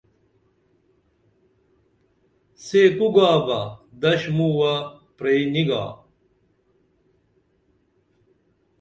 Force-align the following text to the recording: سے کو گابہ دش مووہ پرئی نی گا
سے 2.65 2.81
کو 2.97 3.07
گابہ 3.15 3.61
دش 4.01 4.21
مووہ 4.35 4.73
پرئی 5.17 5.43
نی 5.53 5.63
گا 5.69 5.83